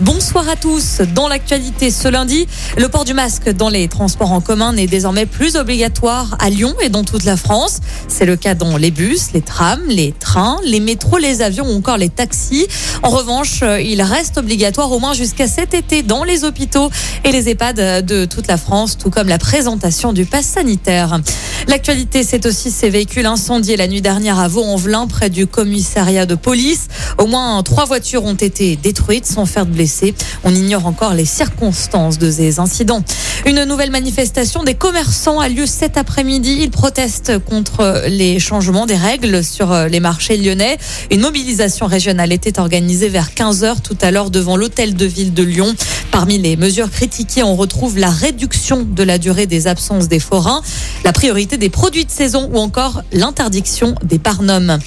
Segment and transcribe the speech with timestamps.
[0.00, 1.00] Bonsoir à tous.
[1.14, 2.46] Dans l'actualité ce lundi,
[2.76, 6.74] le port du masque dans les transports en commun n'est désormais plus obligatoire à Lyon
[6.82, 7.80] et dans toute la France.
[8.06, 11.78] C'est le cas dans les bus, les trams, les trains, les métros, les avions ou
[11.78, 12.66] encore les taxis.
[13.02, 16.90] En revanche, il reste obligatoire au moins jusqu'à cet été dans les hôpitaux
[17.24, 21.20] et les EHPAD de toute la France, tout comme la présentation du pass sanitaire.
[21.68, 26.34] L'actualité, c'est aussi ces véhicules incendiés la nuit dernière à Vaux-en-Velin, près du commissariat de
[26.34, 26.88] police.
[27.16, 29.85] Au moins trois voitures ont été détruites sans faire de blessés.
[30.44, 33.02] On ignore encore les circonstances de ces incidents.
[33.46, 36.58] Une nouvelle manifestation des commerçants a lieu cet après-midi.
[36.60, 40.78] Ils protestent contre les changements des règles sur les marchés lyonnais.
[41.10, 45.42] Une mobilisation régionale était organisée vers 15h tout à l'heure devant l'hôtel de ville de
[45.42, 45.74] Lyon.
[46.16, 50.62] Parmi les mesures critiquées, on retrouve la réduction de la durée des absences des forains,
[51.04, 54.78] la priorité des produits de saison ou encore l'interdiction des parnums.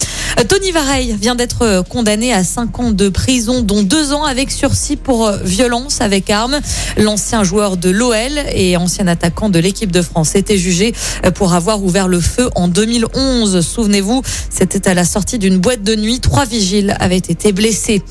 [0.48, 4.96] Tony Vareille vient d'être condamné à 5 ans de prison, dont 2 ans avec sursis
[4.96, 6.60] pour violence avec arme.
[6.98, 10.96] L'ancien joueur de l'OL et ancien attaquant de l'équipe de France était jugé
[11.36, 13.62] pour avoir ouvert le feu en 2011.
[13.62, 16.22] Souvenez-vous, c'était à la sortie d'une boîte de nuit.
[16.22, 18.02] Trois vigiles avaient été blessés.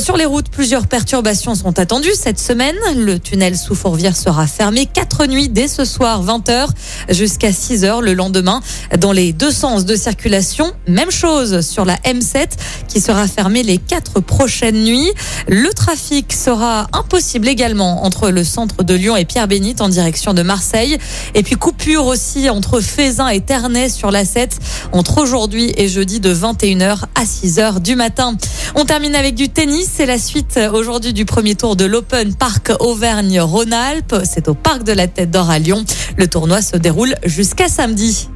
[0.00, 2.63] Sur les routes, plusieurs perturbations sont attendues cette semaine.
[2.72, 6.68] Le tunnel sous Fourvière sera fermé quatre nuits dès ce soir 20h
[7.10, 8.62] jusqu'à 6h le lendemain
[8.98, 10.72] dans les deux sens de circulation.
[10.88, 12.46] Même chose sur la M7
[12.88, 15.12] qui sera fermée les quatre prochaines nuits.
[15.46, 20.40] Le trafic sera impossible également entre le centre de Lyon et Pierre-Bénite en direction de
[20.40, 20.96] Marseille.
[21.34, 24.58] Et puis coupure aussi entre Fézin et Ternay sur la 7
[24.92, 28.34] entre aujourd'hui et jeudi de 21h à 6h du matin.
[28.76, 29.88] On termine avec du tennis.
[29.94, 34.16] C'est la suite aujourd'hui du premier tour de l'Open Park Auvergne-Rhône-Alpes.
[34.24, 35.84] C'est au Parc de la Tête d'Or à Lyon.
[36.16, 38.28] Le tournoi se déroule jusqu'à samedi.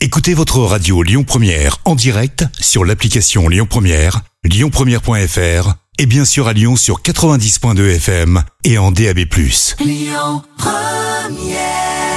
[0.00, 6.48] Écoutez votre radio Lyon Première en direct sur l'application Lyon Première, lyonpremière.fr et bien sûr
[6.48, 9.18] à Lyon sur 90.2 FM et en DAB+.
[9.84, 12.09] Lyon Première